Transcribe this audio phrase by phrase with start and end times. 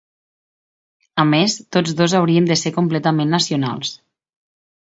[1.23, 3.95] A més, tots dos haurien de ser completament nacionals.